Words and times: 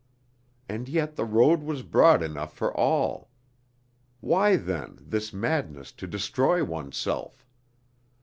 And 0.67 0.89
yet 0.89 1.15
the 1.15 1.25
road 1.25 1.61
was 1.61 1.83
broad 1.83 2.23
enough 2.23 2.55
for 2.55 2.75
all. 2.75 3.29
Why 4.19 4.55
then 4.55 4.97
this 4.99 5.31
madness 5.31 5.91
to 5.91 6.07
destroy 6.07 6.63
oneself? 6.63 7.45